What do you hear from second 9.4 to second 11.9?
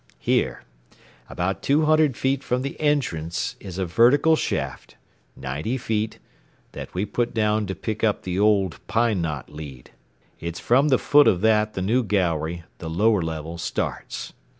lead. It's from the foot of that the